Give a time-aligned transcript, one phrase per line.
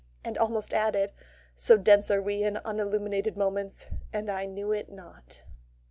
[0.25, 1.11] and almost added,
[1.53, 5.43] so dense are we in unilluminated moments, "and I knew it not."